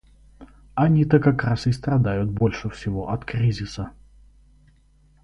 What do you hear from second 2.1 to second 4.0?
больше всего от кризиса.